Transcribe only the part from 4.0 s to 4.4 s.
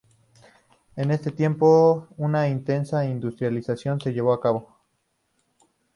se llevó